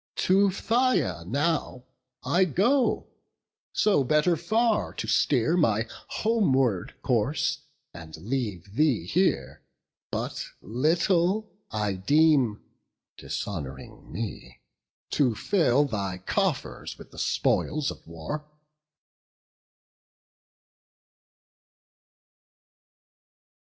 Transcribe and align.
To 0.15 0.47
Phthia 0.49 1.25
now 1.27 1.83
I 2.23 2.43
go; 2.45 3.05
so 3.71 4.03
better 4.03 4.35
far, 4.35 4.95
To 4.95 5.07
steer 5.07 5.55
my 5.55 5.87
homeward 6.07 6.95
course, 7.03 7.59
and 7.93 8.17
leave 8.17 8.73
thee 8.75 9.05
here 9.05 9.61
But 10.09 10.43
little 10.59 11.53
like, 11.71 11.83
I 11.99 12.01
deem, 12.01 12.63
dishonouring 13.15 14.11
me, 14.11 14.61
To 15.11 15.35
fill 15.35 15.85
thy 15.85 16.17
coffers 16.17 16.97
with 16.97 17.11
the 17.11 17.19
spoils 17.19 17.91
of 17.91 18.07
war." 18.07 18.49